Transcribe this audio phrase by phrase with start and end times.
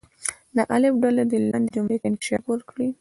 [0.55, 2.87] د الف ډله دې لاندې جملې ته انکشاف ورکړي.